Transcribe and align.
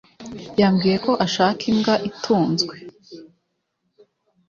Yambwiye 0.61 0.97
ko 1.05 1.11
ashaka 1.25 1.61
imbwa 1.71 1.95
itunzwe 2.09 2.73